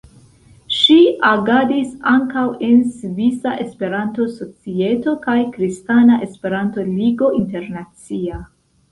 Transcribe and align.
Ŝi 0.75 0.95
agadis 1.31 1.89
ankaŭ 2.11 2.45
en 2.67 2.79
Svisa 3.01 3.51
Esperanto-Societo 3.65 5.13
kaj 5.25 5.35
Kristana 5.57 6.17
Esperanto-Ligo 6.29 7.29
Internacia. 7.41 8.41